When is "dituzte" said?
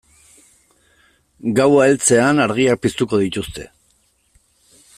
3.25-3.67